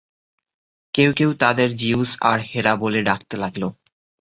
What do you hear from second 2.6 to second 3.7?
বলে ডাকতে লাগল।